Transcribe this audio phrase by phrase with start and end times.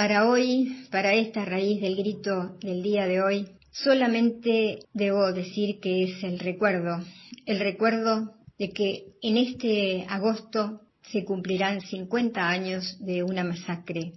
[0.00, 6.04] Para hoy, para esta raíz del grito del día de hoy, solamente debo decir que
[6.04, 7.04] es el recuerdo,
[7.44, 10.80] el recuerdo de que en este agosto
[11.12, 14.12] se cumplirán 50 años de una masacre.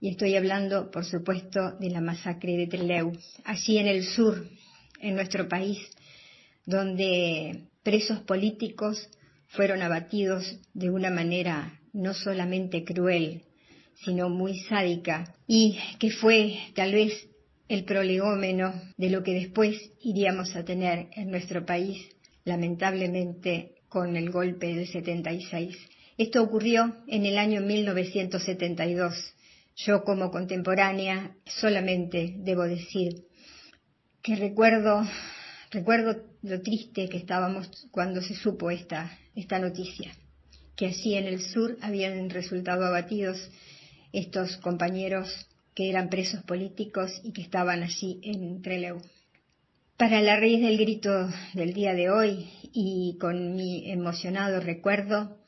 [0.00, 3.12] Y estoy hablando, por supuesto, de la masacre de Trelew,
[3.42, 4.46] allí en el sur,
[5.00, 5.78] en nuestro país,
[6.66, 9.08] donde presos políticos
[9.46, 13.44] fueron abatidos de una manera no solamente cruel,
[14.04, 17.28] sino muy sádica, y que fue tal vez
[17.68, 22.06] el prolegómeno de lo que después iríamos a tener en nuestro país,
[22.44, 25.76] lamentablemente con el golpe del 76.
[26.18, 29.34] Esto ocurrió en el año 1972.
[29.76, 33.24] Yo como contemporánea solamente debo decir
[34.22, 35.02] que recuerdo,
[35.70, 40.12] recuerdo lo triste que estábamos cuando se supo esta, esta noticia,
[40.76, 43.50] que allí en el sur habían resultado abatidos
[44.14, 45.28] estos compañeros
[45.74, 49.02] que eran presos políticos y que estaban allí en Trelew.
[49.96, 55.38] Para la raíz del grito del día de hoy y con mi emocionado recuerdo,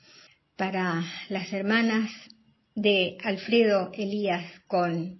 [0.56, 2.10] para las hermanas
[2.74, 5.18] de Alfredo Elías con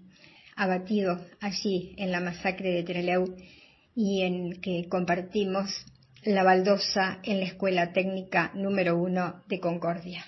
[0.57, 3.37] abatido allí en la masacre de Trelew
[3.95, 5.71] y en que compartimos
[6.25, 10.25] la baldosa en la Escuela Técnica número uno de Concordia.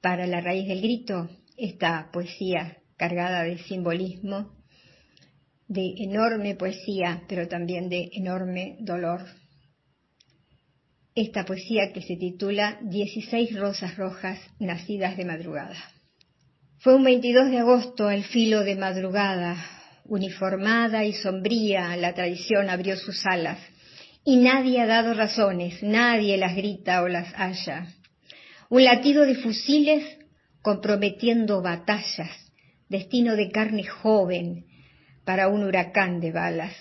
[0.00, 1.28] Para la raíz del grito,
[1.62, 4.50] esta poesía cargada de simbolismo,
[5.68, 9.20] de enorme poesía, pero también de enorme dolor.
[11.14, 15.76] Esta poesía que se titula Dieciséis rosas rojas nacidas de madrugada.
[16.78, 19.56] Fue un 22 de agosto al filo de madrugada,
[20.06, 23.60] uniformada y sombría, la tradición abrió sus alas,
[24.24, 27.86] y nadie ha dado razones, nadie las grita o las halla.
[28.68, 30.21] Un latido de fusiles
[30.62, 32.30] comprometiendo batallas,
[32.88, 34.66] destino de carne joven
[35.24, 36.74] para un huracán de balas.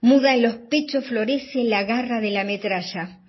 [0.00, 3.20] Muda en los pechos florece la garra de la metralla.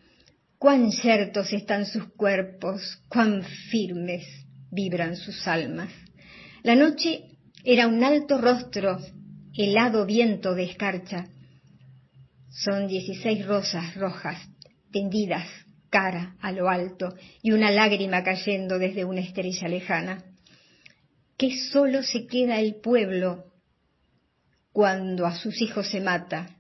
[0.57, 4.25] Cuán ciertos están sus cuerpos, cuán firmes
[4.71, 5.89] vibran sus almas.
[6.63, 7.23] La noche
[7.63, 8.99] era un alto rostro,
[9.57, 11.27] helado viento de escarcha.
[12.49, 14.37] Son dieciséis rosas rojas
[14.91, 15.47] tendidas
[15.89, 20.23] cara a lo alto y una lágrima cayendo desde una estrella lejana.
[21.37, 23.45] Que solo se queda el pueblo
[24.71, 26.55] cuando a sus hijos se mata,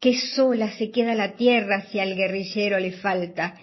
[0.00, 3.54] que sola se queda la tierra si al guerrillero le falta.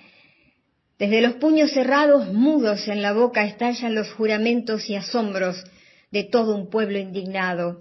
[0.99, 5.63] Desde los puños cerrados, mudos en la boca, estallan los juramentos y asombros
[6.11, 7.79] de todo un pueblo indignado.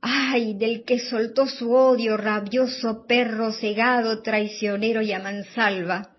[0.00, 0.54] ¡Ay!
[0.54, 6.15] del que soltó su odio, rabioso perro cegado, traicionero y a mansalva.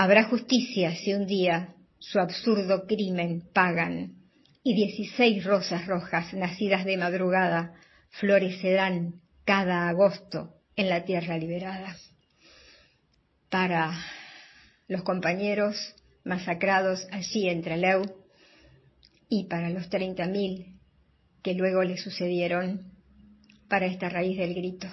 [0.00, 4.12] Habrá justicia si un día su absurdo crimen pagan
[4.62, 7.74] y dieciséis rosas rojas nacidas de madrugada
[8.10, 9.14] florecerán
[9.44, 11.96] cada agosto en la tierra liberada.
[13.50, 13.90] Para
[14.86, 15.74] los compañeros
[16.22, 18.04] masacrados allí en Trelew
[19.28, 20.78] y para los treinta mil
[21.42, 22.92] que luego le sucedieron
[23.68, 24.86] para esta raíz del grito.